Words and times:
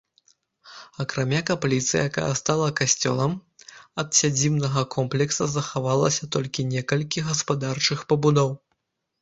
Акрамя 1.03 1.41
капліцы 1.49 1.95
якая 2.09 2.29
стала 2.39 2.69
касцёлам, 2.79 3.35
ад 4.05 4.09
сядзібнага 4.21 4.81
комплекса 4.97 5.43
захавалася 5.57 6.23
толькі 6.37 6.67
некалькі 6.73 7.27
гаспадарчых 7.29 7.99
пабудоў. 8.13 8.49